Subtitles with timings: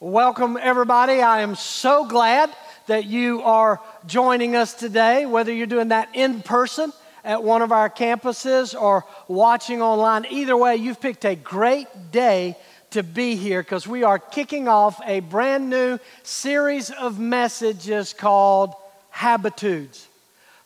[0.00, 1.22] Welcome, everybody.
[1.22, 2.54] I am so glad
[2.86, 6.92] that you are joining us today, whether you're doing that in person
[7.24, 10.24] at one of our campuses or watching online.
[10.30, 12.56] Either way, you've picked a great day
[12.90, 18.74] to be here because we are kicking off a brand new series of messages called
[19.10, 20.06] Habitudes.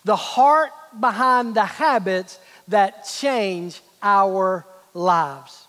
[0.05, 2.39] The heart behind the habits
[2.69, 5.62] that change our lives.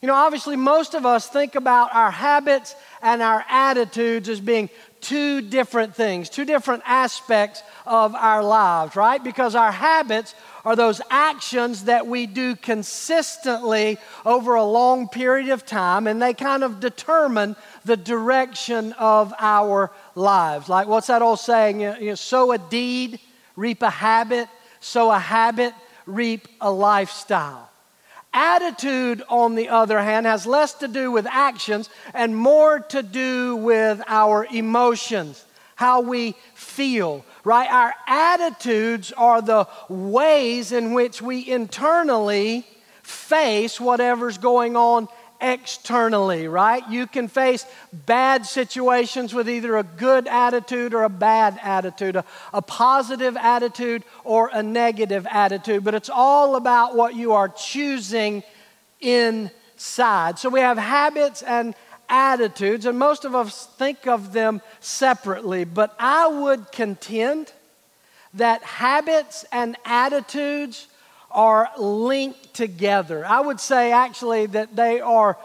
[0.00, 4.70] You know, obviously, most of us think about our habits and our attitudes as being
[5.00, 9.22] two different things, two different aspects of our lives, right?
[9.22, 15.66] Because our habits are those actions that we do consistently over a long period of
[15.66, 20.68] time, and they kind of determine the direction of our lives.
[20.68, 21.80] Like, what's that old saying?
[21.80, 23.18] You know, sow a deed,
[23.56, 25.74] reap a habit, sow a habit,
[26.06, 27.68] reap a lifestyle.
[28.32, 33.56] Attitude, on the other hand, has less to do with actions and more to do
[33.56, 35.44] with our emotions,
[35.76, 37.70] how we feel, right?
[37.70, 42.66] Our attitudes are the ways in which we internally
[43.02, 45.08] face whatever's going on
[45.40, 46.82] externally, right?
[46.88, 52.24] You can face bad situations with either a good attitude or a bad attitude, a,
[52.52, 58.42] a, positive attitude or a negative attitude, but it's all about what you are choosing
[59.00, 60.38] inside.
[60.38, 61.74] So we have habits and
[62.08, 67.52] attitudes, and most of us think of them separately, but I would contend
[68.34, 70.86] that habits and attitudes
[71.30, 73.24] are linked together.
[73.24, 75.36] I would say actually that they are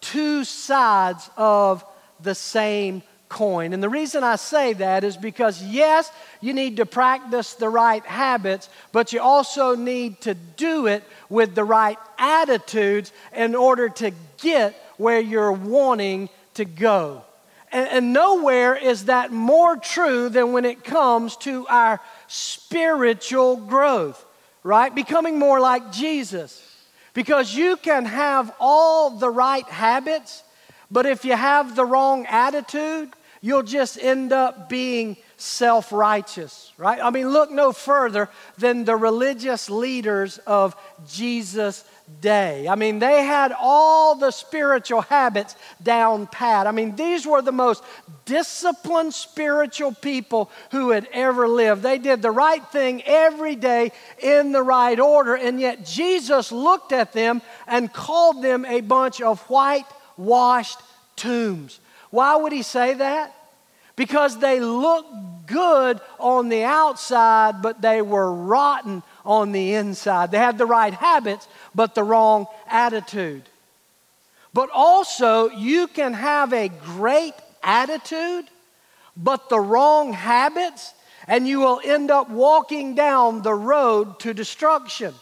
[0.00, 1.84] two sides of
[2.20, 3.72] the same coin.
[3.72, 8.04] And the reason I say that is because, yes, you need to practice the right
[8.04, 14.12] habits, but you also need to do it with the right attitudes in order to
[14.38, 17.22] get where you're wanting to go.
[17.72, 24.24] And, and nowhere is that more true than when it comes to our spiritual growth
[24.62, 24.94] right?
[24.94, 26.68] Becoming more like Jesus.
[27.14, 30.42] Because you can have all the right habits,
[30.90, 33.10] but if you have the wrong attitude,
[33.42, 37.00] you'll just end up being self righteous, right?
[37.02, 40.74] I mean, look no further than the religious leaders of
[41.06, 41.84] Jesus'
[42.20, 42.68] day.
[42.68, 46.66] I mean, they had all the spiritual habits down pat.
[46.66, 47.82] I mean, these were the most
[48.24, 51.82] disciplined spiritual people who had ever lived.
[51.82, 56.92] They did the right thing every day in the right order, and yet Jesus looked
[56.92, 60.80] at them and called them a bunch of whitewashed
[61.16, 61.80] tombs.
[62.10, 63.34] Why would he say that?
[63.96, 70.30] Because they looked good on the outside, but they were rotten on the inside.
[70.30, 73.42] They had the right habits, but the wrong attitude.
[74.54, 78.46] But also, you can have a great attitude,
[79.16, 80.92] but the wrong habits,
[81.26, 85.14] and you will end up walking down the road to destruction.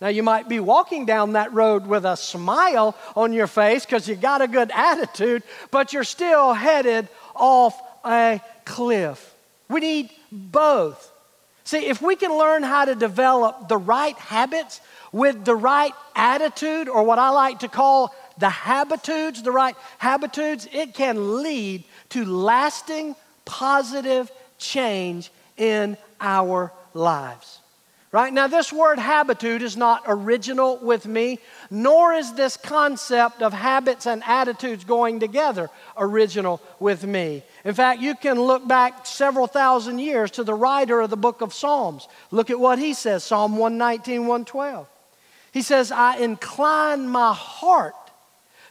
[0.00, 4.06] Now, you might be walking down that road with a smile on your face because
[4.06, 9.34] you got a good attitude, but you're still headed off a cliff.
[9.70, 11.10] We need both.
[11.64, 14.80] See, if we can learn how to develop the right habits
[15.12, 20.68] with the right attitude, or what I like to call the habitudes, the right habitudes,
[20.72, 27.60] it can lead to lasting positive change in our lives.
[28.12, 28.32] Right?
[28.32, 34.06] Now, this word habitude is not original with me, nor is this concept of habits
[34.06, 37.42] and attitudes going together original with me.
[37.64, 41.40] In fact, you can look back several thousand years to the writer of the book
[41.40, 42.08] of Psalms.
[42.30, 44.86] Look at what he says Psalm 119, 112.
[45.52, 47.94] He says, I incline my heart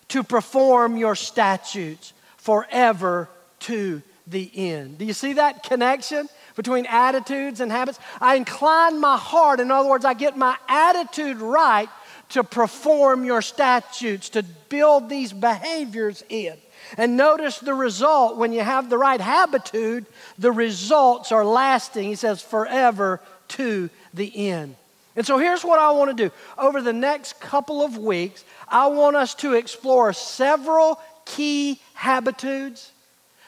[0.09, 3.29] to perform your statutes forever
[3.61, 4.99] to the end.
[4.99, 6.29] Do you see that connection?
[6.55, 7.99] between attitudes and habits.
[8.21, 9.59] I incline my heart.
[9.59, 11.89] In other words, I get my attitude right
[12.29, 16.55] to perform your statutes, to build these behaviors in.
[16.97, 20.05] And notice the result when you have the right habitude,
[20.37, 22.07] the results are lasting.
[22.07, 23.19] He says, forever
[23.49, 24.75] to the end.
[25.15, 26.33] And so here's what I want to do.
[26.57, 32.91] Over the next couple of weeks, I want us to explore several key habitudes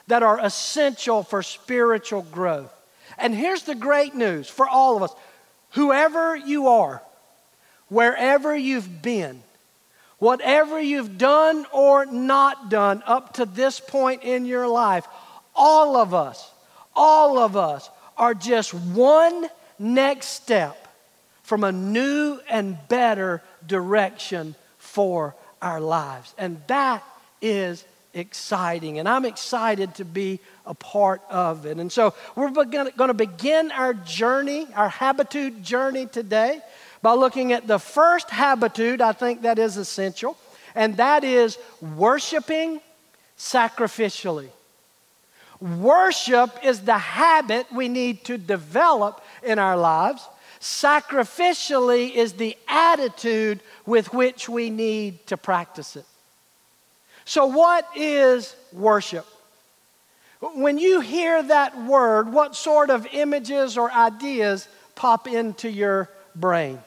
[0.07, 2.71] that are essential for spiritual growth.
[3.17, 5.13] And here's the great news for all of us
[5.71, 7.01] whoever you are,
[7.89, 9.41] wherever you've been,
[10.19, 15.07] whatever you've done or not done up to this point in your life,
[15.55, 16.51] all of us,
[16.95, 19.47] all of us are just one
[19.77, 20.87] next step
[21.43, 26.33] from a new and better direction for our lives.
[26.37, 27.03] And that
[27.41, 27.83] is
[28.13, 28.97] exciting.
[28.97, 31.77] And I'm excited to be a part of it.
[31.77, 36.61] And so we're going to begin our journey, our habitude journey today,
[37.05, 40.35] by looking at the first habitude I think that is essential,
[40.73, 42.81] and that is worshiping
[43.37, 44.49] sacrificially.
[45.61, 50.27] Worship is the habit we need to develop in our lives.
[50.59, 56.05] Sacrificially is the attitude with which we need to practice it.
[57.23, 59.27] So, what is worship?
[60.39, 66.79] When you hear that word, what sort of images or ideas pop into your brain?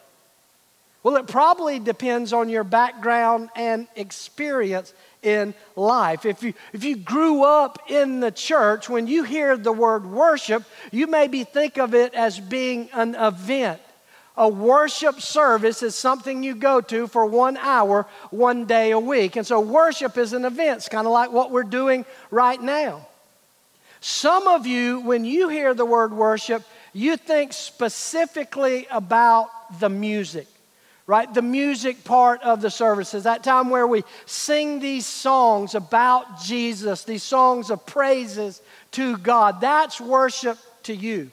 [1.03, 4.93] Well, it probably depends on your background and experience
[5.23, 6.27] in life.
[6.27, 10.65] If you, if you grew up in the church, when you hear the word worship,
[10.91, 13.81] you maybe think of it as being an event.
[14.37, 19.37] A worship service is something you go to for one hour, one day a week.
[19.37, 20.79] And so worship is an event.
[20.79, 23.07] It's kind of like what we're doing right now.
[24.01, 26.63] Some of you, when you hear the word worship,
[26.93, 29.51] you think specifically about
[29.81, 30.47] the music
[31.09, 31.33] right?
[31.33, 37.03] The music part of the services, that time where we sing these songs about Jesus,
[37.05, 38.61] these songs of praises
[38.93, 39.63] to God.
[39.63, 41.31] That's worship to you.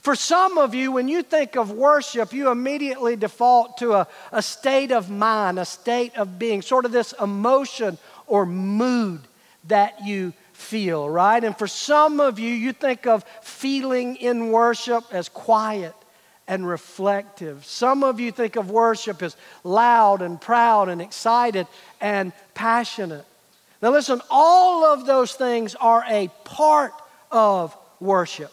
[0.00, 4.40] For some of you, when you think of worship, you immediately default to a, a
[4.40, 9.20] state of mind, a state of being, sort of this emotion or mood
[9.64, 11.44] that you feel, right?
[11.44, 15.94] And for some of you, you think of feeling in worship as quiet
[16.48, 17.64] and reflective.
[17.66, 21.66] Some of you think of worship as loud and proud and excited
[22.00, 23.26] and passionate.
[23.80, 26.92] Now, listen, all of those things are a part
[27.30, 28.52] of worship.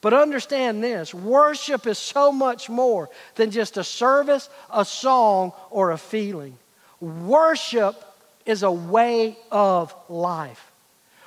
[0.00, 5.92] But understand this worship is so much more than just a service, a song, or
[5.92, 6.58] a feeling.
[7.00, 7.94] Worship
[8.44, 10.72] is a way of life.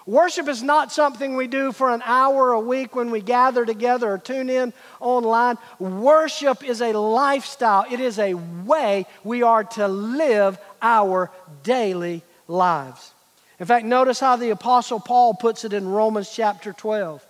[0.07, 4.13] Worship is not something we do for an hour a week when we gather together
[4.13, 4.71] or tune in
[5.01, 5.57] online.
[5.79, 11.29] Worship is a lifestyle, it is a way we are to live our
[11.63, 13.11] daily lives.
[13.59, 17.21] In fact, notice how the Apostle Paul puts it in Romans chapter 12.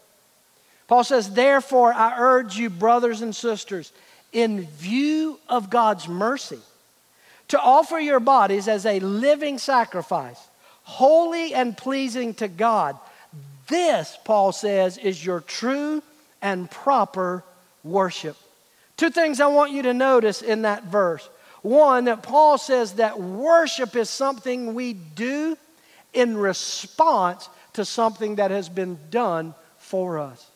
[0.87, 3.91] Paul says, Therefore, I urge you, brothers and sisters,
[4.31, 6.59] in view of God's mercy,
[7.47, 10.47] to offer your bodies as a living sacrifice
[10.87, 12.97] holy and pleasing to God.
[13.67, 16.01] This, Paul says, is your true
[16.41, 17.43] and proper
[17.83, 18.37] worship.
[18.95, 21.27] Two things I want you to notice in that verse.
[21.61, 25.57] One, that Paul says that worship is something we do
[26.13, 30.49] in response to something that has been done for us.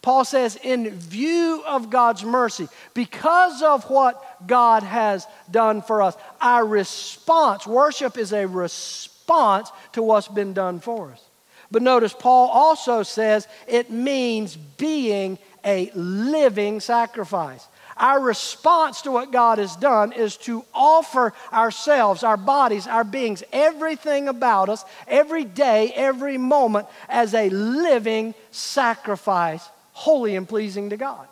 [0.00, 6.16] Paul says, in view of God's mercy, because of what God has done for us,
[6.40, 11.22] our response, worship is a response response to what's been done for us.
[11.70, 17.66] But notice, Paul also says it means being a living sacrifice.
[17.96, 23.42] Our response to what God has done is to offer ourselves, our bodies, our beings,
[23.52, 30.96] everything about us, every day, every moment, as a living sacrifice, holy and pleasing to
[30.96, 31.26] God.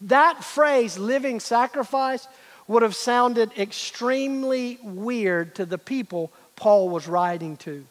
[0.00, 2.26] That phrase, living sacrifice,
[2.66, 7.84] would have sounded extremely weird to the people Paul was writing to.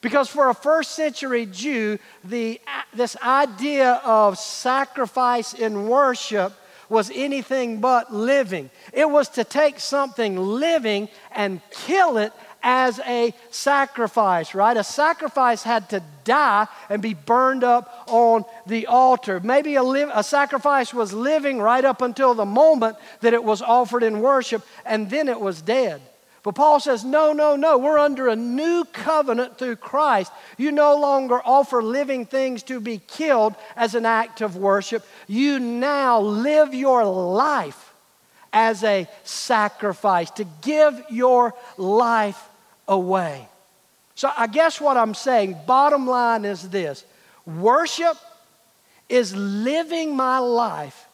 [0.00, 2.60] Because for a first century Jew, the,
[2.94, 6.54] this idea of sacrifice in worship
[6.88, 8.70] was anything but living.
[8.92, 12.32] It was to take something living and kill it
[12.62, 14.76] as a sacrifice, right?
[14.76, 19.40] A sacrifice had to die and be burned up on the altar.
[19.40, 23.62] Maybe a, li- a sacrifice was living right up until the moment that it was
[23.62, 26.02] offered in worship, and then it was dead.
[26.42, 27.76] But Paul says, no, no, no.
[27.76, 30.32] We're under a new covenant through Christ.
[30.56, 35.04] You no longer offer living things to be killed as an act of worship.
[35.26, 37.92] You now live your life
[38.52, 42.48] as a sacrifice, to give your life
[42.88, 43.46] away.
[44.14, 47.04] So I guess what I'm saying, bottom line is this
[47.46, 48.16] worship
[49.08, 51.06] is living my life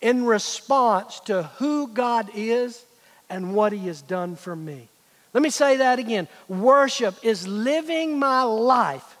[0.00, 2.84] in response to who God is
[3.30, 4.88] and what He has done for me.
[5.32, 6.28] Let me say that again.
[6.48, 9.16] Worship is living my life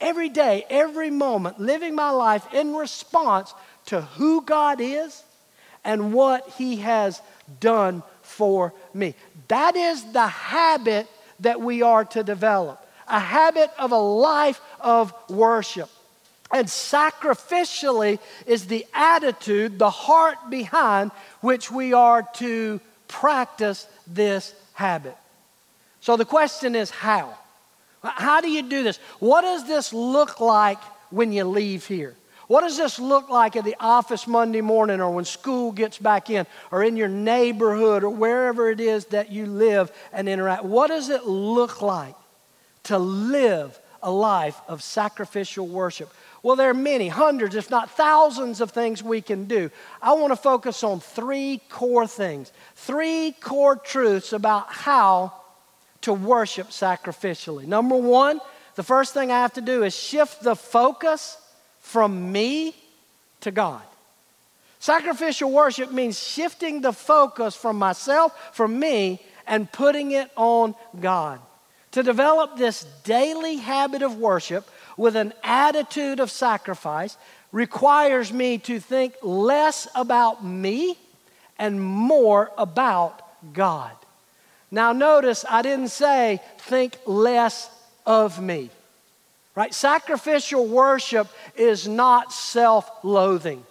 [0.00, 3.54] every day, every moment, living my life in response
[3.86, 5.22] to who God is
[5.84, 7.22] and what He has
[7.60, 9.14] done for me.
[9.48, 11.06] That is the habit
[11.40, 15.90] that we are to develop a habit of a life of worship.
[16.50, 22.80] And sacrificially is the attitude, the heart behind which we are to
[23.12, 25.16] practice this habit.
[26.00, 27.36] So the question is how?
[28.02, 28.96] How do you do this?
[29.20, 32.16] What does this look like when you leave here?
[32.48, 36.28] What does this look like at the office Monday morning or when school gets back
[36.28, 40.64] in or in your neighborhood or wherever it is that you live and interact?
[40.64, 42.16] What does it look like
[42.84, 46.12] to live a life of sacrificial worship?
[46.42, 49.70] Well, there are many, hundreds, if not thousands of things we can do.
[50.00, 55.32] I want to focus on three core things, three core truths about how
[56.00, 57.64] to worship sacrificially.
[57.64, 58.40] Number one,
[58.74, 61.38] the first thing I have to do is shift the focus
[61.80, 62.74] from me
[63.42, 63.82] to God.
[64.80, 71.38] Sacrificial worship means shifting the focus from myself, from me, and putting it on God.
[71.92, 77.16] To develop this daily habit of worship with an attitude of sacrifice
[77.52, 80.98] requires me to think less about me
[81.58, 83.22] and more about
[83.52, 83.92] God.
[84.70, 87.70] Now, notice I didn't say think less
[88.06, 88.70] of me.
[89.54, 89.74] Right?
[89.74, 93.64] Sacrificial worship is not self loathing.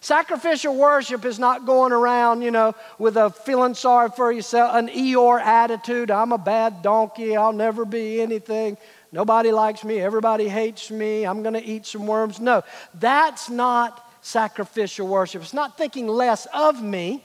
[0.00, 4.88] Sacrificial worship is not going around, you know, with a feeling sorry for yourself, an
[4.88, 6.10] Eeyore attitude.
[6.10, 7.36] I'm a bad donkey.
[7.36, 8.76] I'll never be anything.
[9.14, 10.00] Nobody likes me.
[10.00, 11.24] Everybody hates me.
[11.24, 12.40] I'm going to eat some worms.
[12.40, 15.40] No, that's not sacrificial worship.
[15.40, 17.22] It's not thinking less of me,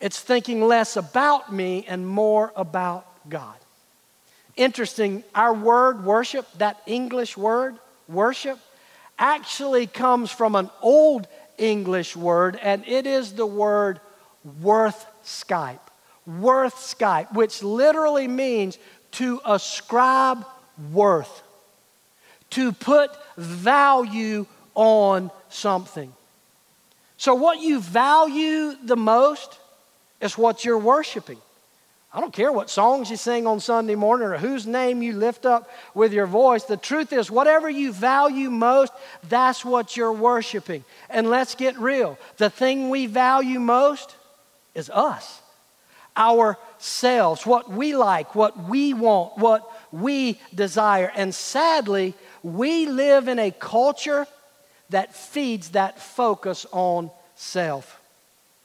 [0.00, 3.54] it's thinking less about me and more about God.
[4.56, 7.76] Interesting, our word worship, that English word
[8.08, 8.58] worship,
[9.20, 11.28] actually comes from an old
[11.58, 14.00] English word, and it is the word
[14.60, 15.78] worth Skype.
[16.26, 18.78] Worth Skype, which literally means
[19.12, 20.44] to ascribe
[20.92, 21.42] worth,
[22.50, 26.12] to put value on something.
[27.16, 29.58] So, what you value the most
[30.20, 31.38] is what you're worshiping.
[32.12, 35.46] I don't care what songs you sing on Sunday morning or whose name you lift
[35.46, 36.64] up with your voice.
[36.64, 38.92] The truth is, whatever you value most,
[39.28, 40.84] that's what you're worshiping.
[41.08, 44.16] And let's get real the thing we value most
[44.74, 45.39] is us,
[46.16, 51.10] ourselves, what we like, what we want, what we desire.
[51.14, 54.26] And sadly, we live in a culture
[54.90, 58.00] that feeds that focus on self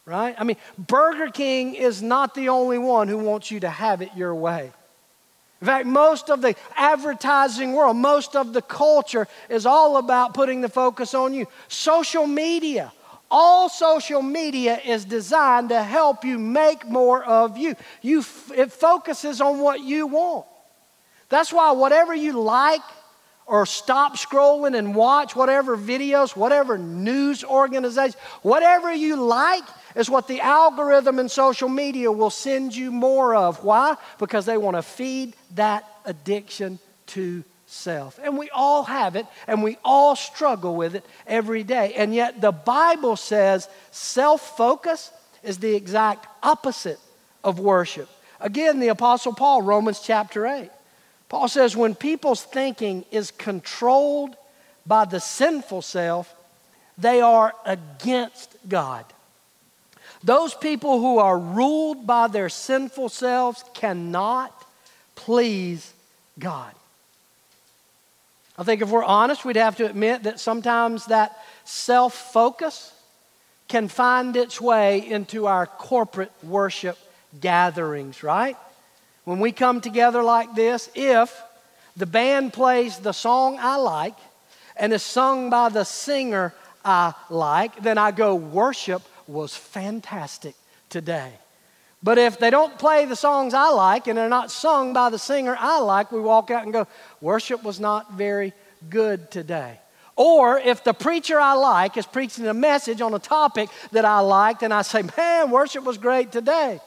[0.05, 0.35] right?
[0.37, 4.11] I mean, Burger King is not the only one who wants you to have it
[4.15, 4.71] your way.
[5.61, 10.61] In fact, most of the advertising world, most of the culture is all about putting
[10.61, 11.47] the focus on you.
[11.69, 12.93] Social media,
[13.37, 17.75] all social media is designed to help you make more of you.
[18.01, 18.23] you
[18.55, 20.45] it focuses on what you want.
[21.27, 22.79] That's why whatever you like
[23.45, 29.65] or stop scrolling and watch whatever videos, whatever news organization, whatever you like,
[29.97, 33.65] is what the algorithm in social media will send you more of.
[33.65, 33.97] Why?
[34.17, 38.19] Because they want to feed that addiction to self.
[38.23, 41.93] And we all have it, and we all struggle with it every day.
[41.95, 45.11] And yet, the Bible says self focus
[45.43, 46.99] is the exact opposite
[47.43, 48.09] of worship.
[48.39, 50.69] Again, the Apostle Paul, Romans chapter 8.
[51.29, 54.35] Paul says, when people's thinking is controlled
[54.85, 56.33] by the sinful self,
[56.97, 59.05] they are against God.
[60.23, 64.51] Those people who are ruled by their sinful selves cannot
[65.15, 65.93] please
[66.37, 66.73] God.
[68.57, 72.93] I think if we're honest, we'd have to admit that sometimes that self focus
[73.67, 76.97] can find its way into our corporate worship
[77.39, 78.57] gatherings, right?
[79.23, 81.41] When we come together like this, if
[81.97, 84.15] the band plays the song I like
[84.77, 90.55] and is sung by the singer I like, then I go worship was fantastic
[90.89, 91.31] today.
[92.05, 95.17] But if they don't play the songs I like and they're not sung by the
[95.17, 96.85] singer I like, we walk out and go,
[97.19, 98.53] worship was not very
[98.91, 99.79] good today.
[100.15, 104.19] Or if the preacher I like is preaching a message on a topic that I
[104.19, 106.79] liked, and I say, man, worship was great today.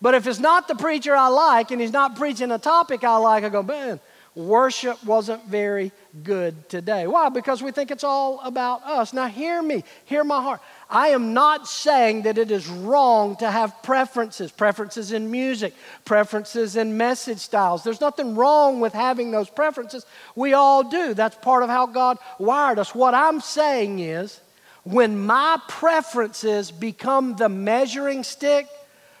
[0.00, 3.18] But if it's not the preacher I like and he's not preaching a topic I
[3.18, 4.00] like, I go, man,
[4.34, 7.06] worship wasn't very good today.
[7.06, 7.28] Why?
[7.28, 9.12] Because we think it's all about us.
[9.12, 10.62] Now, hear me, hear my heart.
[10.92, 16.76] I am not saying that it is wrong to have preferences, preferences in music, preferences
[16.76, 17.82] in message styles.
[17.82, 20.04] There's nothing wrong with having those preferences.
[20.36, 21.14] We all do.
[21.14, 22.94] That's part of how God wired us.
[22.94, 24.38] What I'm saying is,
[24.84, 28.66] when my preferences become the measuring stick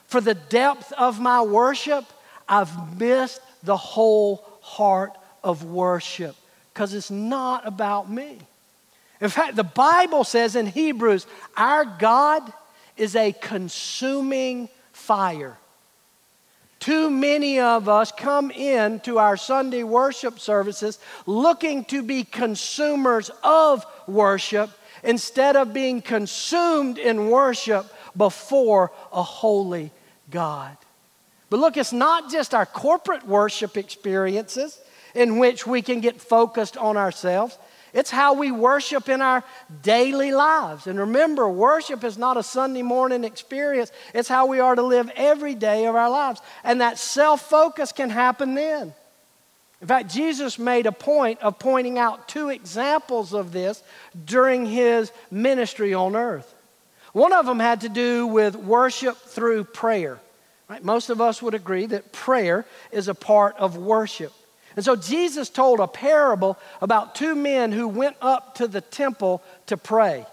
[0.04, 2.04] for the depth of my worship,
[2.46, 6.36] I've missed the whole heart of worship
[6.74, 8.40] because it's not about me.
[9.22, 12.52] In fact, the Bible says in Hebrews, our God
[12.96, 15.56] is a consuming fire.
[16.80, 23.30] Too many of us come in to our Sunday worship services looking to be consumers
[23.44, 24.68] of worship
[25.04, 27.86] instead of being consumed in worship
[28.16, 29.92] before a holy
[30.32, 30.76] God.
[31.48, 34.80] But look, it's not just our corporate worship experiences
[35.14, 37.56] in which we can get focused on ourselves.
[37.92, 39.44] It's how we worship in our
[39.82, 40.86] daily lives.
[40.86, 45.10] And remember, worship is not a Sunday morning experience, it's how we are to live
[45.14, 46.40] every day of our lives.
[46.64, 48.94] And that self focus can happen then.
[49.82, 53.82] In fact, Jesus made a point of pointing out two examples of this
[54.24, 56.54] during his ministry on earth.
[57.12, 60.18] One of them had to do with worship through prayer.
[60.68, 60.82] Right?
[60.82, 64.32] Most of us would agree that prayer is a part of worship.
[64.76, 69.42] And so Jesus told a parable about two men who went up to the temple
[69.66, 70.26] to pray.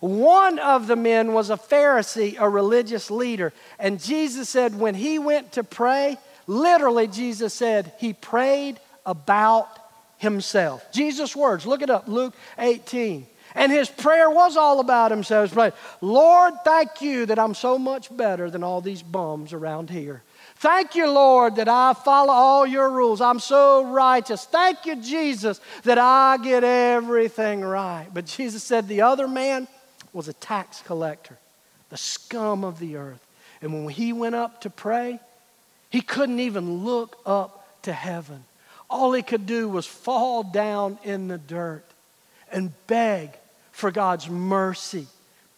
[0.00, 3.52] One of the men was a Pharisee, a religious leader.
[3.78, 6.16] And Jesus said, when he went to pray,
[6.46, 9.68] literally, Jesus said, he prayed about
[10.16, 10.90] himself.
[10.92, 13.26] Jesus' words, look it up, Luke 18.
[13.54, 15.56] And his prayer was all about himself.
[16.00, 20.22] Lord, thank you that I'm so much better than all these bums around here.
[20.60, 23.22] Thank you, Lord, that I follow all your rules.
[23.22, 24.44] I'm so righteous.
[24.44, 28.06] Thank you, Jesus, that I get everything right.
[28.12, 29.68] But Jesus said the other man
[30.12, 31.38] was a tax collector,
[31.88, 33.26] the scum of the earth.
[33.62, 35.18] And when he went up to pray,
[35.88, 38.44] he couldn't even look up to heaven.
[38.90, 41.86] All he could do was fall down in the dirt
[42.52, 43.30] and beg
[43.72, 45.06] for God's mercy,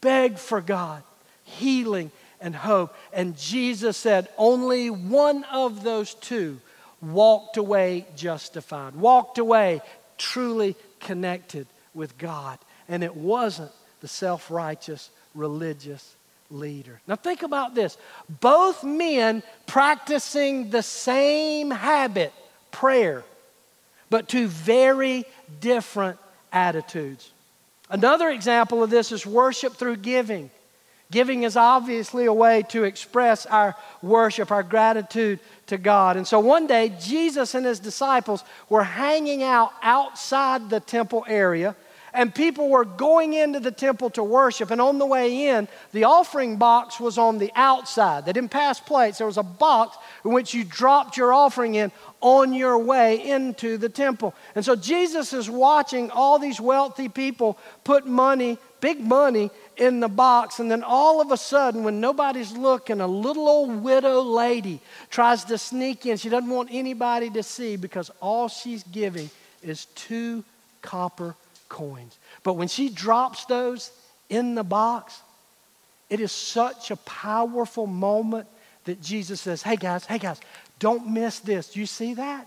[0.01, 1.03] beg for God
[1.45, 2.11] healing
[2.43, 2.95] and hope.
[3.13, 6.61] And Jesus said only one of those two
[7.01, 9.81] walked away justified, walked away
[10.19, 12.59] truly connected with God.
[12.89, 16.17] And it wasn't the self righteous religious
[16.51, 17.01] leader.
[17.07, 17.97] Now, think about this
[18.41, 22.33] both men practicing the same habit,
[22.71, 23.25] prayer,
[24.11, 25.25] but two very
[25.61, 26.19] different
[26.53, 27.31] attitudes.
[27.89, 30.51] Another example of this is worship through giving.
[31.13, 36.17] Giving is obviously a way to express our worship, our gratitude to God.
[36.17, 41.77] And so one day, Jesus and his disciples were hanging out outside the temple area,
[42.15, 44.71] and people were going into the temple to worship.
[44.71, 48.25] And on the way in, the offering box was on the outside.
[48.25, 51.93] They didn't pass plates, there was a box in which you dropped your offering in
[52.23, 54.35] on your way into the temple.
[54.55, 59.51] And so Jesus is watching all these wealthy people put money, big money,
[59.83, 63.83] in the box, and then all of a sudden, when nobody's looking, a little old
[63.83, 66.17] widow lady tries to sneak in.
[66.17, 69.29] She doesn't want anybody to see because all she's giving
[69.61, 70.45] is two
[70.83, 71.35] copper
[71.69, 72.17] coins.
[72.45, 73.91] But when she drops those
[74.29, 75.21] in the box,
[76.09, 78.47] it is such a powerful moment
[78.85, 80.41] that Jesus says, Hey guys, hey guys,
[80.79, 81.75] don't miss this.
[81.75, 82.47] You see that?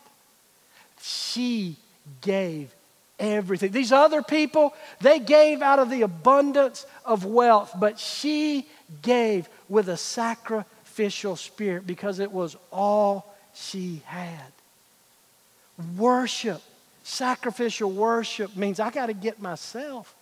[1.01, 1.75] She
[2.21, 2.73] gave
[3.19, 3.71] everything.
[3.71, 8.67] These other people, they gave out of the abundance of wealth, but she
[9.01, 14.51] gave with a sacrificial spirit because it was all she had.
[15.97, 16.61] Worship,
[17.03, 20.13] sacrificial worship means I got to get myself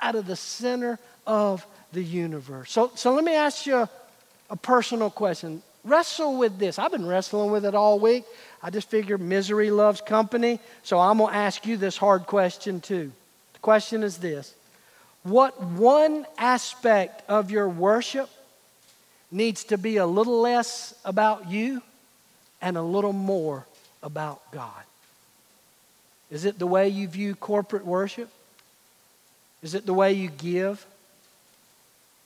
[0.00, 2.70] out of the center of the universe.
[2.72, 3.88] So, so let me ask you
[4.50, 5.62] a personal question.
[5.86, 6.80] Wrestle with this.
[6.80, 8.24] I've been wrestling with it all week.
[8.60, 10.58] I just figure misery loves company.
[10.82, 13.12] So I'm going to ask you this hard question too.
[13.52, 14.54] The question is this
[15.22, 18.28] What one aspect of your worship
[19.30, 21.82] needs to be a little less about you
[22.60, 23.64] and a little more
[24.02, 24.82] about God?
[26.32, 28.28] Is it the way you view corporate worship?
[29.62, 30.84] Is it the way you give?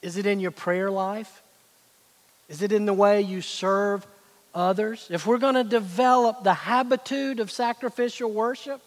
[0.00, 1.42] Is it in your prayer life?
[2.50, 4.04] Is it in the way you serve
[4.54, 5.06] others?
[5.08, 8.82] If we're going to develop the habitude of sacrificial worship,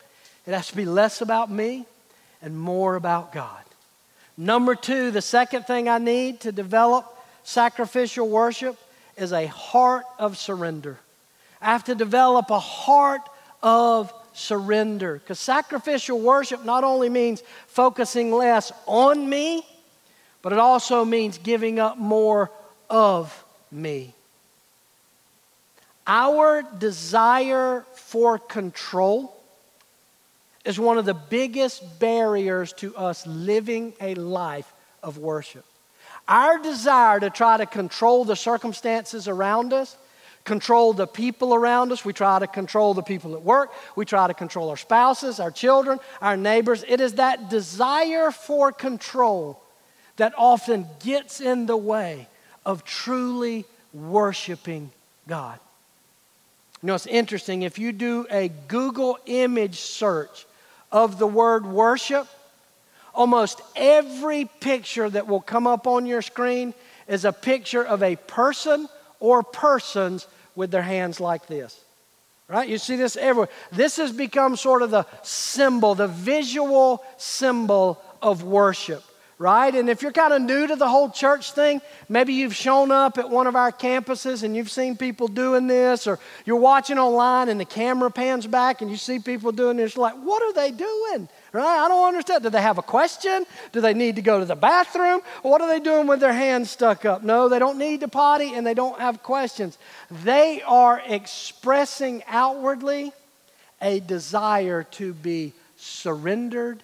[0.46, 1.86] it has to be less about me
[2.42, 3.64] and more about God.
[4.36, 7.06] Number two, the second thing I need to develop
[7.44, 8.78] sacrificial worship
[9.16, 11.00] is a heart of surrender.
[11.62, 13.22] I have to develop a heart
[13.62, 19.66] of surrender because sacrificial worship not only means focusing less on me,
[20.42, 22.52] but it also means giving up more
[22.90, 23.43] of
[23.74, 24.14] me.
[26.06, 29.34] Our desire for control
[30.66, 35.66] is one of the biggest barriers to us living a life of worship.
[36.28, 39.98] Our desire to try to control the circumstances around us,
[40.46, 44.28] control the people around us, we try to control the people at work, we try
[44.28, 46.84] to control our spouses, our children, our neighbors.
[46.88, 49.62] It is that desire for control
[50.18, 52.28] that often gets in the way
[52.66, 54.92] of truly worshiping
[55.28, 55.60] God.
[56.82, 57.62] You know, it's interesting.
[57.62, 60.46] If you do a Google image search
[60.92, 62.28] of the word worship,
[63.14, 66.74] almost every picture that will come up on your screen
[67.08, 71.80] is a picture of a person or persons with their hands like this.
[72.50, 72.68] Right?
[72.68, 73.50] You see this everywhere.
[73.72, 79.04] This has become sort of the symbol, the visual symbol of worship
[79.44, 79.76] right?
[79.76, 83.18] And if you're kind of new to the whole church thing, maybe you've shown up
[83.18, 87.50] at one of our campuses and you've seen people doing this, or you're watching online
[87.50, 89.96] and the camera pans back and you see people doing this.
[89.96, 91.28] You're like, what are they doing?
[91.52, 91.66] Right?
[91.66, 92.44] I don't understand.
[92.44, 93.46] Do they have a question?
[93.74, 95.20] Do they need to go to the bathroom?
[95.42, 97.22] What are they doing with their hands stuck up?
[97.22, 99.78] No, they don't need to potty and they don't have questions.
[100.10, 103.12] They are expressing outwardly
[103.82, 106.82] a desire to be surrendered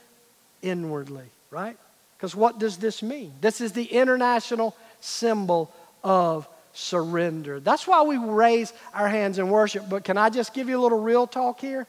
[0.61, 1.77] inwardly, right?
[2.19, 3.31] Because what does this mean?
[3.39, 7.61] This is the international symbol of surrender.
[7.61, 9.85] That's why we raise our hands in worship.
[9.89, 11.87] But can I just give you a little real talk here?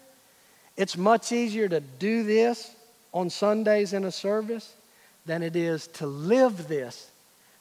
[0.77, 2.73] It's much easier to do this
[3.13, 4.73] on Sundays in a service
[5.27, 7.11] than it is to live this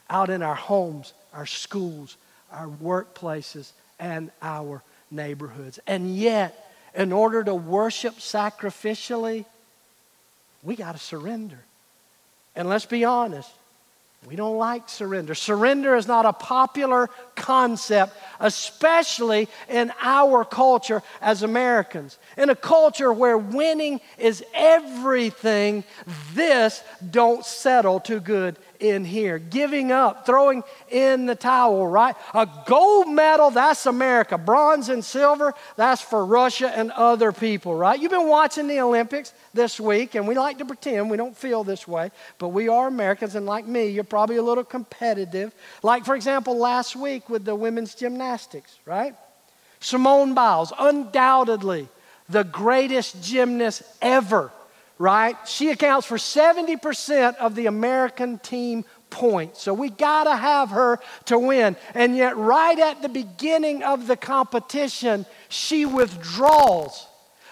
[0.07, 2.17] out in our homes, our schools,
[2.51, 5.79] our workplaces, and our neighborhoods.
[5.87, 9.45] And yet, in order to worship sacrificially,
[10.61, 11.59] we got to surrender.
[12.55, 13.49] And let's be honest,
[14.27, 15.33] we don't like surrender.
[15.33, 22.17] Surrender is not a popular concept, especially in our culture as Americans.
[22.37, 25.85] In a culture where winning is everything,
[26.33, 29.39] this don't settle too good in here.
[29.39, 32.15] Giving up, throwing in the towel, right?
[32.33, 34.37] A gold medal, that's America.
[34.37, 37.99] Bronze and silver, that's for Russia and other people, right?
[37.99, 41.63] You've been watching the Olympics this week, and we like to pretend we don't feel
[41.63, 45.53] this way, but we are Americans, and like me, you're probably a little competitive.
[45.83, 49.15] Like, for example, last week with the women's gymnastics, right?
[49.79, 51.87] Simone Biles, undoubtedly
[52.29, 54.51] the greatest gymnast ever
[54.99, 55.35] right?
[55.47, 59.61] She accounts for 70% of the American team points.
[59.61, 61.77] So we got to have her to win.
[61.95, 67.07] And yet, right at the beginning of the competition, she withdraws.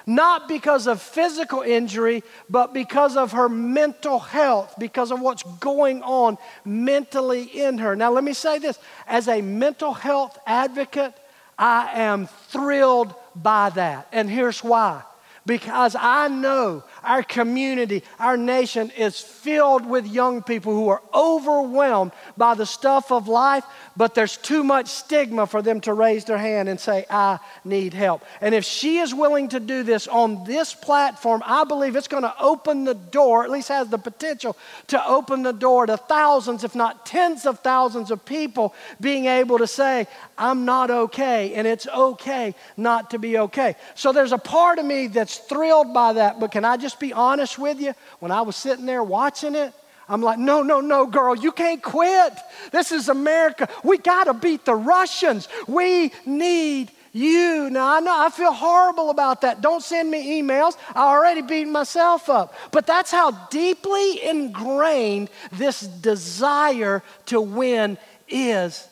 [0.06, 6.02] Not because of physical injury, but because of her mental health, because of what's going
[6.02, 7.94] on mentally in her.
[7.94, 11.14] Now, let me say this as a mental health advocate,
[11.58, 14.08] I am thrilled by that.
[14.14, 15.04] And here's why
[15.48, 22.12] because I know our community, our nation is filled with young people who are overwhelmed
[22.38, 23.64] by the stuff of life,
[23.96, 27.94] but there's too much stigma for them to raise their hand and say, I need
[27.94, 28.24] help.
[28.42, 32.24] And if she is willing to do this on this platform, I believe it's going
[32.24, 34.56] to open the door, at least has the potential
[34.88, 39.58] to open the door to thousands, if not tens of thousands of people being able
[39.58, 40.08] to say,
[40.38, 43.76] I'm not okay, and it's okay not to be okay.
[43.96, 47.13] So there's a part of me that's thrilled by that, but can I just be
[47.13, 47.93] honest with you?
[48.19, 49.73] When I was sitting there watching it,
[50.10, 52.34] I'm like, no, no, no, girl, you can't quit.
[52.71, 53.67] This is America.
[53.84, 55.50] We got to beat the Russians.
[55.67, 57.69] We need you.
[57.69, 59.62] Now, I know I feel horrible about that.
[59.62, 60.78] Don't send me emails.
[60.95, 62.54] I already beat myself up.
[62.71, 67.97] But that's how deeply ingrained this desire to win
[68.30, 68.88] is.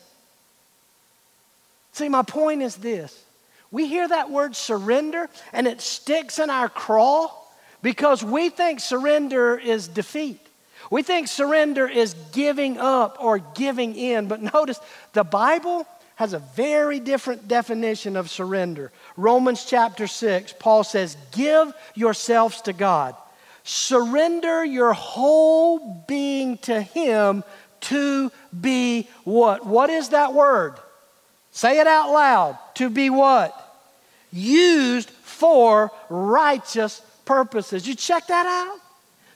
[1.92, 3.24] See, my point is this
[3.70, 7.30] we hear that word surrender and it sticks in our craw
[7.86, 10.40] because we think surrender is defeat.
[10.90, 14.26] We think surrender is giving up or giving in.
[14.26, 14.80] But notice
[15.12, 18.90] the Bible has a very different definition of surrender.
[19.16, 23.14] Romans chapter 6, Paul says, Give yourselves to God.
[23.62, 27.44] Surrender your whole being to Him
[27.82, 29.64] to be what?
[29.64, 30.74] What is that word?
[31.52, 32.58] Say it out loud.
[32.74, 33.54] To be what?
[34.32, 37.86] Used for righteous purposes.
[37.86, 38.80] You check that out?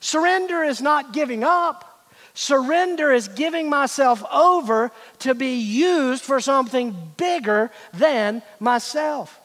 [0.01, 2.09] Surrender is not giving up.
[2.33, 9.39] Surrender is giving myself over to be used for something bigger than myself.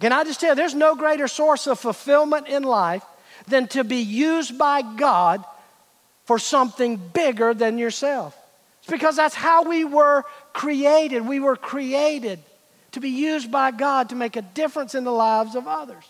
[0.00, 3.04] Can I just tell you, there's no greater source of fulfillment in life
[3.46, 5.44] than to be used by God
[6.24, 8.36] for something bigger than yourself.
[8.78, 11.26] It's because that's how we were created.
[11.26, 12.40] We were created
[12.92, 16.04] to be used by God to make a difference in the lives of others.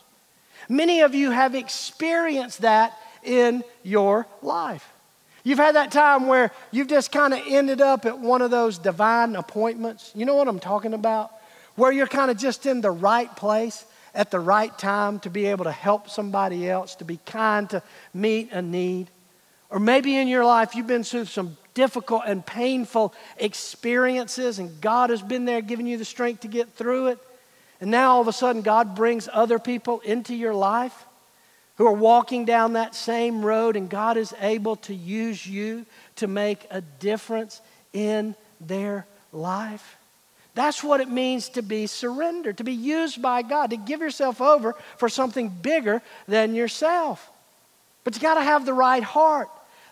[0.68, 4.88] Many of you have experienced that in your life.
[5.44, 8.78] You've had that time where you've just kind of ended up at one of those
[8.78, 10.12] divine appointments.
[10.14, 11.32] You know what I'm talking about?
[11.74, 15.46] Where you're kind of just in the right place at the right time to be
[15.46, 17.82] able to help somebody else, to be kind, to
[18.14, 19.08] meet a need.
[19.70, 25.10] Or maybe in your life you've been through some difficult and painful experiences, and God
[25.10, 27.18] has been there giving you the strength to get through it.
[27.82, 30.94] And now all of a sudden, God brings other people into your life
[31.78, 35.84] who are walking down that same road, and God is able to use you
[36.16, 37.60] to make a difference
[37.92, 39.96] in their life.
[40.54, 44.40] That's what it means to be surrendered, to be used by God, to give yourself
[44.40, 47.28] over for something bigger than yourself.
[48.04, 49.48] But you got to have the right heart.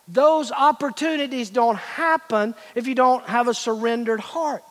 [0.07, 4.63] Those opportunities don't happen if you don't have a surrendered heart.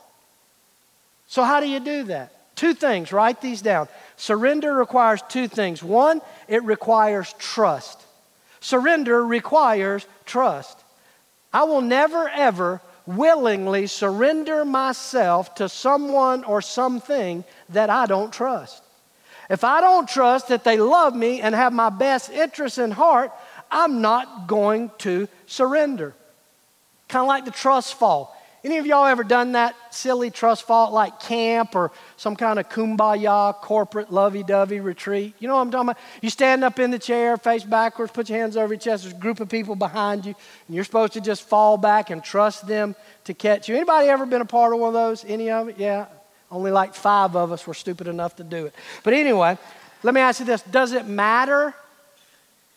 [1.27, 2.38] So, how do you do that?
[2.59, 3.87] Two things, write these down.
[4.17, 5.81] Surrender requires two things.
[5.81, 8.01] One, it requires trust.
[8.59, 10.77] Surrender requires trust.
[11.53, 18.83] I will never, ever willingly surrender myself to someone or something that I don't trust.
[19.49, 23.31] If I don't trust that they love me and have my best interests in heart,
[23.71, 26.13] I'm not going to surrender.
[27.07, 28.35] Kind of like the trust fall.
[28.63, 32.67] Any of y'all ever done that silly trust fall like camp or some kind of
[32.67, 35.33] kumbaya corporate lovey dovey retreat?
[35.39, 36.01] You know what I'm talking about?
[36.21, 39.03] You stand up in the chair, face backwards, put your hands over your chest.
[39.03, 40.35] There's a group of people behind you,
[40.67, 43.75] and you're supposed to just fall back and trust them to catch you.
[43.75, 45.23] Anybody ever been a part of one of those?
[45.23, 45.77] Any of it?
[45.77, 46.07] Yeah.
[46.51, 48.73] Only like five of us were stupid enough to do it.
[49.03, 49.57] But anyway,
[50.03, 51.73] let me ask you this Does it matter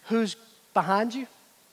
[0.04, 0.36] who's
[0.74, 1.26] behind you?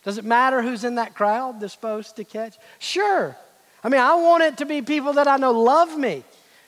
[0.03, 2.57] Does it matter who's in that crowd that's supposed to catch?
[2.79, 3.35] Sure.
[3.83, 6.23] I mean, I want it to be people that I know love me,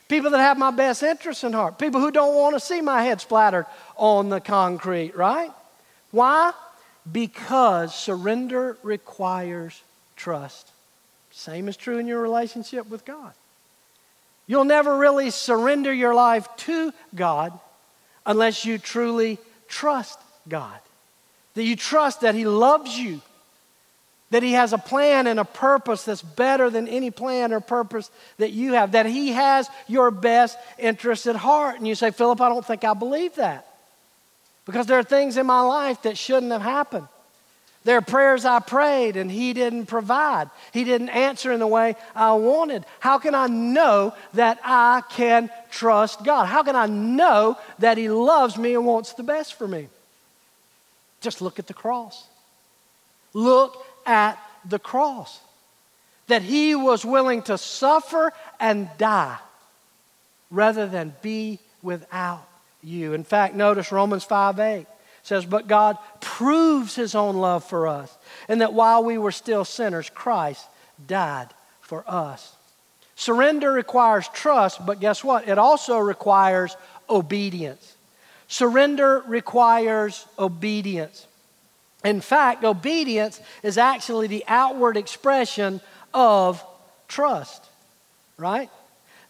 [0.08, 3.04] people that have my best interests in heart, people who don't want to see my
[3.04, 3.66] head splattered
[3.98, 5.52] on the concrete, right?
[6.12, 6.54] Why?
[7.12, 9.82] Because surrender requires
[10.16, 10.70] trust.
[11.32, 13.34] Same is true in your relationship with God.
[14.48, 17.58] You'll never really surrender your life to God
[18.26, 20.78] unless you truly trust God.
[21.54, 23.22] That you trust that He loves you,
[24.32, 28.10] that He has a plan and a purpose that's better than any plan or purpose
[28.38, 31.78] that you have, that He has your best interest at heart.
[31.78, 33.68] And you say, Philip, I don't think I believe that.
[34.66, 37.08] Because there are things in my life that shouldn't have happened.
[37.84, 40.50] There are prayers I prayed and He didn't provide.
[40.72, 42.86] He didn't answer in the way I wanted.
[43.00, 46.46] How can I know that I can trust God?
[46.46, 49.88] How can I know that He loves me and wants the best for me?
[51.22, 52.26] Just look at the cross.
[53.34, 55.40] Look at the cross.
[56.28, 59.38] That He was willing to suffer and die
[60.50, 62.48] rather than be without
[62.84, 63.14] you.
[63.14, 64.86] In fact, notice Romans 5 8
[65.24, 68.16] says, But God proves his own love for us,
[68.48, 70.66] and that while we were still sinners, Christ
[71.08, 71.48] died
[71.82, 72.56] for us.
[73.16, 75.48] Surrender requires trust, but guess what?
[75.48, 76.76] It also requires
[77.10, 77.96] obedience.
[78.48, 81.28] Surrender requires obedience.
[82.04, 85.82] In fact, obedience is actually the outward expression
[86.14, 86.64] of
[87.08, 87.64] trust,
[88.38, 88.70] right?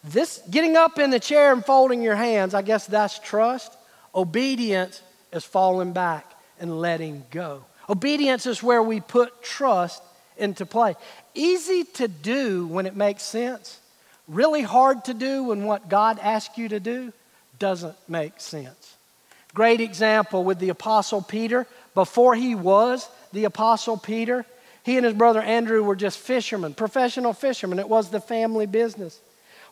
[0.04, 3.76] This getting up in the chair and folding your hands, I guess that's trust.
[4.14, 6.26] Obedience is falling back
[6.58, 7.64] and letting go.
[7.88, 10.02] Obedience is where we put trust
[10.36, 10.94] into play.
[11.34, 13.78] Easy to do when it makes sense,
[14.26, 17.12] really hard to do when what God asks you to do
[17.58, 18.96] doesn't make sense.
[19.54, 21.66] Great example with the Apostle Peter.
[21.94, 24.46] Before he was the Apostle Peter,
[24.82, 27.78] he and his brother Andrew were just fishermen, professional fishermen.
[27.78, 29.20] It was the family business.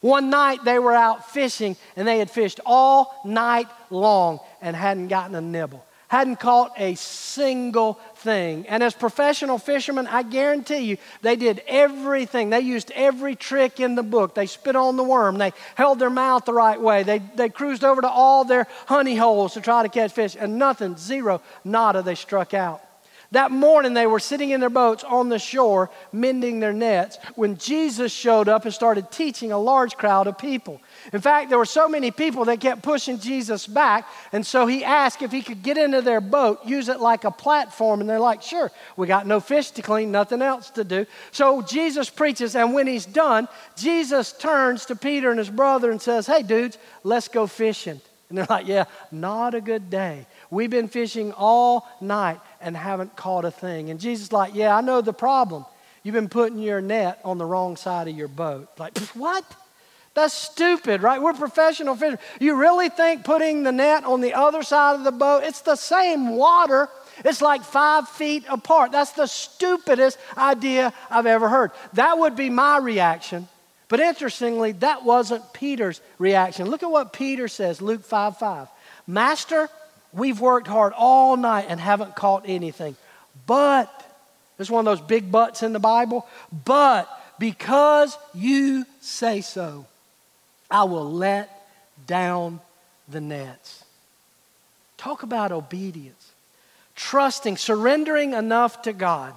[0.01, 5.09] One night they were out fishing and they had fished all night long and hadn't
[5.09, 8.67] gotten a nibble, hadn't caught a single thing.
[8.67, 12.51] And as professional fishermen, I guarantee you, they did everything.
[12.51, 14.35] They used every trick in the book.
[14.35, 17.85] They spit on the worm, they held their mouth the right way, they, they cruised
[17.85, 22.03] over to all their honey holes to try to catch fish, and nothing, zero, nada,
[22.03, 22.83] they struck out.
[23.33, 27.59] That morning, they were sitting in their boats on the shore, mending their nets, when
[27.59, 30.83] Jesus showed up and started teaching a large crowd of people.
[31.13, 34.83] In fact, there were so many people that kept pushing Jesus back, and so he
[34.85, 38.19] asked if he could get into their boat, use it like a platform, and they're
[38.19, 41.07] like, Sure, we got no fish to clean, nothing else to do.
[41.31, 46.03] So Jesus preaches, and when he's done, Jesus turns to Peter and his brother and
[46.03, 48.01] says, Hey, dudes, let's go fishing.
[48.29, 50.27] And they're like, Yeah, not a good day.
[50.51, 53.91] We've been fishing all night and haven't caught a thing.
[53.91, 55.65] And Jesus like, Yeah, I know the problem.
[56.03, 58.69] You've been putting your net on the wrong side of your boat.
[58.79, 59.45] Like, what?
[60.15, 61.23] That's stupid, right?
[61.23, 62.19] We're professional fishermen.
[62.41, 65.77] You really think putting the net on the other side of the boat, it's the
[65.77, 66.89] same water.
[67.25, 68.93] It's like five feet apart.
[68.93, 71.71] That's the stupidest idea I've ever heard.
[71.93, 73.47] That would be my reaction.
[73.89, 76.69] But interestingly, that wasn't Peter's reaction.
[76.69, 78.69] Look at what Peter says, Luke 5 5.
[79.07, 79.69] Master,
[80.13, 82.97] We've worked hard all night and haven't caught anything.
[83.47, 83.93] But,
[84.57, 86.27] this is one of those big buts in the Bible,
[86.65, 89.87] but because you say so,
[90.71, 91.49] I will let
[92.07, 92.61] down
[93.09, 93.85] the nets.
[94.97, 96.33] Talk about obedience.
[96.95, 99.33] Trusting, surrendering enough to God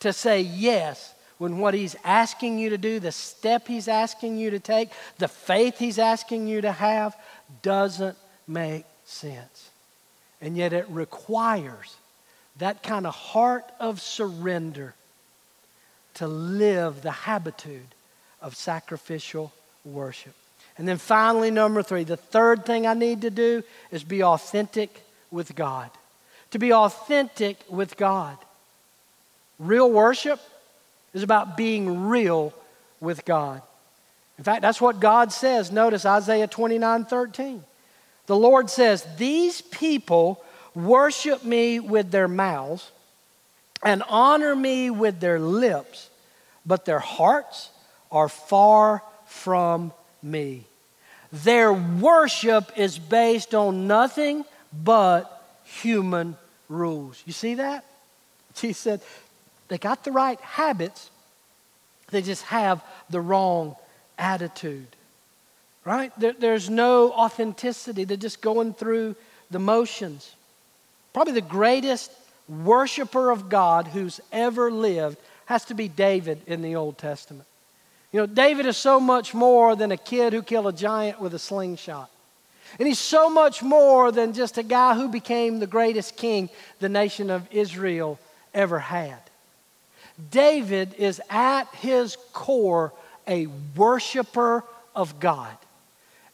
[0.00, 4.50] to say yes when what He's asking you to do, the step He's asking you
[4.50, 4.88] to take,
[5.18, 7.14] the faith He's asking you to have,
[7.60, 8.16] doesn't
[8.48, 9.65] make sense.
[10.40, 11.96] And yet it requires
[12.58, 14.94] that kind of heart of surrender
[16.14, 17.86] to live the habitude
[18.40, 19.52] of sacrificial
[19.84, 20.34] worship.
[20.78, 25.02] And then finally, number three, the third thing I need to do is be authentic
[25.30, 25.90] with God.
[26.50, 28.36] To be authentic with God.
[29.58, 30.40] Real worship
[31.14, 32.52] is about being real
[33.00, 33.62] with God.
[34.38, 35.72] In fact, that's what God says.
[35.72, 37.64] Notice Isaiah 29 13.
[38.26, 40.42] The Lord says, These people
[40.74, 42.90] worship me with their mouths
[43.82, 46.10] and honor me with their lips,
[46.64, 47.70] but their hearts
[48.10, 50.64] are far from me.
[51.32, 56.36] Their worship is based on nothing but human
[56.68, 57.22] rules.
[57.26, 57.84] You see that?
[58.58, 59.02] He said
[59.68, 61.10] they got the right habits,
[62.10, 63.76] they just have the wrong
[64.18, 64.95] attitude.
[65.86, 66.12] Right?
[66.18, 68.02] There, there's no authenticity.
[68.02, 69.14] They're just going through
[69.52, 70.34] the motions.
[71.14, 72.10] Probably the greatest
[72.48, 77.46] worshiper of God who's ever lived has to be David in the Old Testament.
[78.10, 81.34] You know, David is so much more than a kid who killed a giant with
[81.34, 82.10] a slingshot.
[82.80, 86.88] And he's so much more than just a guy who became the greatest king the
[86.88, 88.18] nation of Israel
[88.52, 89.20] ever had.
[90.32, 92.92] David is at his core
[93.28, 93.46] a
[93.76, 95.56] worshiper of God.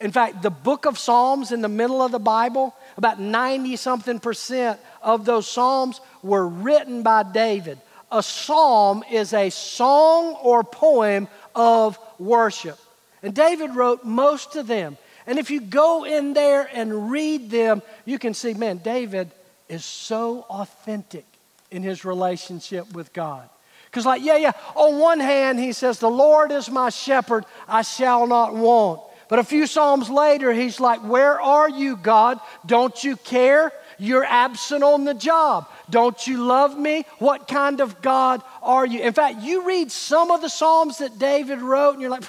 [0.02, 4.18] In fact, the book of Psalms in the middle of the Bible, about 90 something
[4.18, 7.78] percent of those Psalms were written by David.
[8.10, 12.78] A psalm is a song or poem of worship.
[13.22, 14.98] And David wrote most of them.
[15.24, 19.30] And if you go in there and read them, you can see, man, David
[19.68, 21.24] is so authentic
[21.70, 23.48] in his relationship with God.
[23.86, 27.82] Because, like, yeah, yeah, on one hand, he says, The Lord is my shepherd, I
[27.82, 29.00] shall not want.
[29.32, 32.38] But a few Psalms later, he's like, Where are you, God?
[32.66, 33.72] Don't you care?
[33.98, 35.70] You're absent on the job.
[35.88, 37.06] Don't you love me?
[37.18, 39.00] What kind of God are you?
[39.00, 42.24] In fact, you read some of the Psalms that David wrote, and you're like,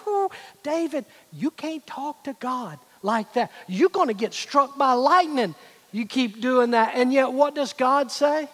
[0.63, 3.51] David, you can't talk to God like that.
[3.67, 5.55] You're going to get struck by lightning.
[5.91, 6.93] You keep doing that.
[6.95, 8.47] And yet, what does God say?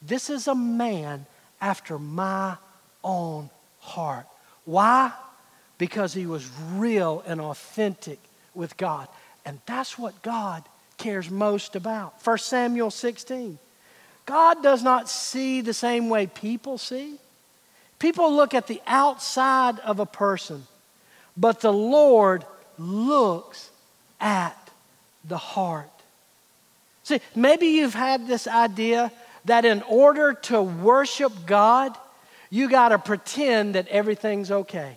[0.00, 1.26] This is a man
[1.60, 2.56] after my
[3.04, 4.24] own heart.
[4.64, 5.12] Why?
[5.84, 8.18] Because he was real and authentic
[8.54, 9.06] with God.
[9.44, 10.62] And that's what God
[10.96, 12.14] cares most about.
[12.24, 13.58] 1 Samuel 16.
[14.24, 17.18] God does not see the same way people see.
[17.98, 20.66] People look at the outside of a person,
[21.36, 22.46] but the Lord
[22.78, 23.70] looks
[24.22, 24.56] at
[25.22, 25.90] the heart.
[27.02, 29.12] See, maybe you've had this idea
[29.44, 31.94] that in order to worship God,
[32.48, 34.96] you got to pretend that everything's okay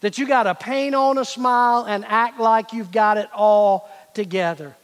[0.00, 3.90] that you got to paint on a smile and act like you've got it all
[4.14, 4.74] together.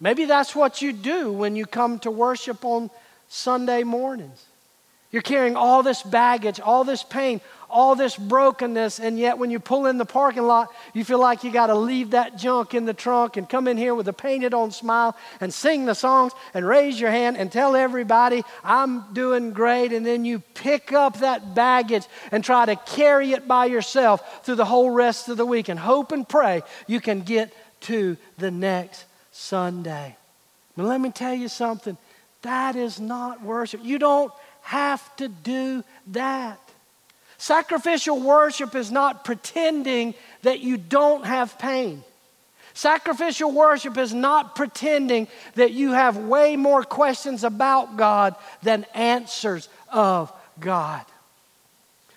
[0.00, 2.90] Maybe that's what you do when you come to worship on
[3.28, 4.44] Sunday mornings.
[5.10, 9.58] You're carrying all this baggage, all this pain, all this brokenness, and yet when you
[9.58, 12.84] pull in the parking lot, you feel like you got to leave that junk in
[12.84, 16.32] the trunk and come in here with a painted on smile and sing the songs
[16.54, 19.92] and raise your hand and tell everybody, I'm doing great.
[19.92, 24.56] And then you pick up that baggage and try to carry it by yourself through
[24.56, 27.52] the whole rest of the week and hope and pray you can get
[27.82, 30.16] to the next Sunday.
[30.76, 31.96] But let me tell you something
[32.42, 33.80] that is not worship.
[33.82, 36.60] You don't have to do that.
[37.38, 42.02] Sacrificial worship is not pretending that you don't have pain.
[42.74, 49.68] Sacrificial worship is not pretending that you have way more questions about God than answers
[49.92, 51.04] of God.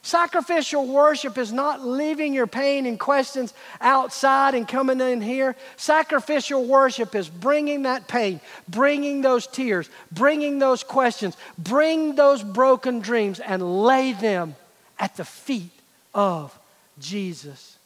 [0.04, 5.56] Sacrificial worship is not leaving your pain and questions outside and coming in here.
[5.78, 13.00] Sacrificial worship is bringing that pain, bringing those tears, bringing those questions, bring those broken
[13.00, 14.56] dreams and lay them
[15.02, 15.72] at the feet
[16.14, 16.58] of
[17.00, 17.78] Jesus.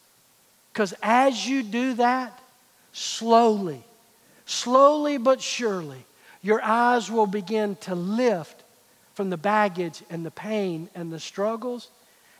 [0.72, 2.38] Because as you do that,
[2.92, 3.82] slowly,
[4.44, 6.04] slowly but surely,
[6.42, 8.62] your eyes will begin to lift
[9.14, 11.88] from the baggage and the pain and the struggles,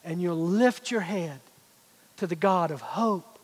[0.04, 1.40] and you'll lift your head
[2.18, 3.38] to the God of hope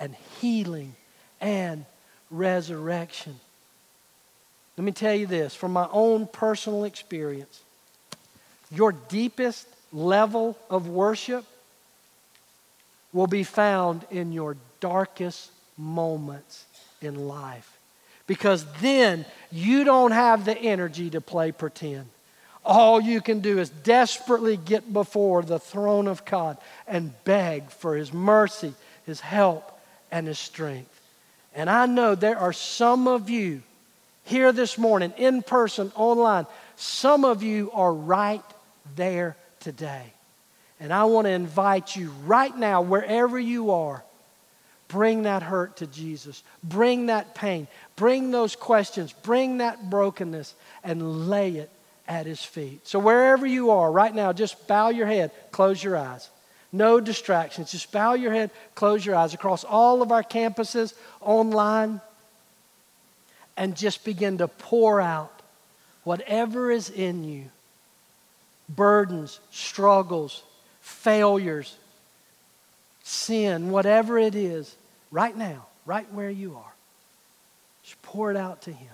[0.00, 0.96] and healing
[1.40, 1.86] and
[2.32, 3.38] resurrection.
[4.76, 7.60] Let me tell you this from my own personal experience
[8.70, 11.44] your deepest level of worship
[13.12, 16.64] will be found in your darkest moments
[17.00, 17.78] in life.
[18.26, 22.06] Because then you don't have the energy to play pretend.
[22.64, 26.56] All you can do is desperately get before the throne of God
[26.88, 28.74] and beg for His mercy,
[29.06, 29.78] His help,
[30.10, 30.90] and His strength.
[31.54, 33.62] And I know there are some of you
[34.24, 38.42] here this morning, in person, online, some of you are right
[38.96, 40.12] there today.
[40.78, 44.04] And I want to invite you right now, wherever you are,
[44.88, 46.42] bring that hurt to Jesus.
[46.62, 47.66] Bring that pain.
[47.96, 49.12] Bring those questions.
[49.12, 50.54] Bring that brokenness
[50.84, 51.70] and lay it
[52.06, 52.86] at his feet.
[52.86, 56.28] So, wherever you are right now, just bow your head, close your eyes.
[56.70, 57.70] No distractions.
[57.70, 62.00] Just bow your head, close your eyes across all of our campuses, online,
[63.56, 65.40] and just begin to pour out
[66.02, 67.50] whatever is in you
[68.68, 70.42] burdens, struggles,
[70.80, 71.76] failures,
[73.02, 74.74] sin, whatever it is,
[75.10, 76.72] right now, right where you are.
[77.82, 78.88] Just pour it out to Him.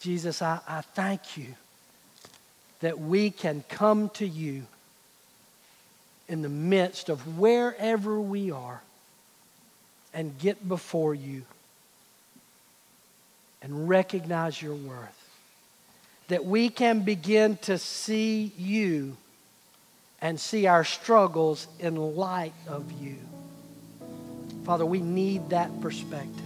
[0.00, 1.54] Jesus, I, I thank you
[2.80, 4.66] that we can come to you
[6.28, 8.82] in the midst of wherever we are
[10.12, 11.42] and get before you
[13.62, 15.23] and recognize your worth.
[16.28, 19.16] That we can begin to see you
[20.20, 23.16] and see our struggles in light of you.
[24.64, 26.40] Father, we need that perspective.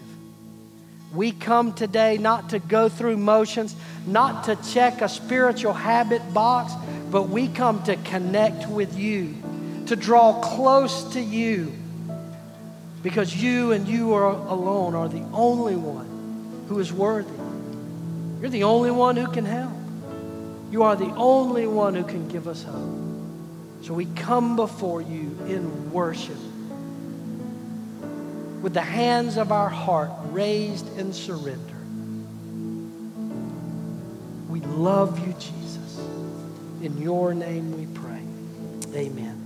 [1.15, 3.75] We come today not to go through motions,
[4.07, 6.73] not to check a spiritual habit box,
[7.11, 9.37] but we come to connect with you,
[9.87, 11.73] to draw close to you,
[13.03, 17.38] because you and you are alone are the only one who is worthy.
[18.41, 19.73] You're the only one who can help.
[20.71, 22.99] You are the only one who can give us hope.
[23.83, 26.37] So we come before you in worship
[28.61, 31.75] with the hands of our heart raised in surrender.
[34.49, 35.99] We love you, Jesus.
[36.83, 38.23] In your name we pray.
[38.95, 39.38] Amen.